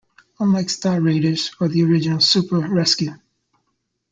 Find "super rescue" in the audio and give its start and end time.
2.21-3.19